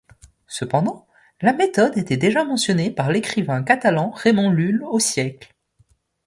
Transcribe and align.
Cependant 0.47 1.05
la 1.41 1.53
méthode 1.53 1.95
était 1.95 2.17
déjà 2.17 2.43
mentionnée 2.43 2.89
par 2.89 3.11
l'écrivain 3.11 3.61
catalan 3.61 4.09
Raymond 4.09 4.49
Lulle 4.49 4.83
au 4.85 4.97
siècle. 4.97 5.53